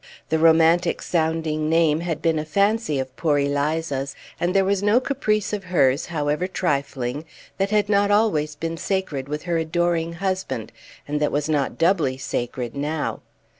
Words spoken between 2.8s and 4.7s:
of poor Eliza's; and there